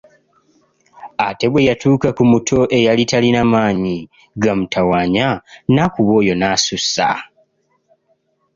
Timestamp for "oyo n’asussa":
6.19-7.09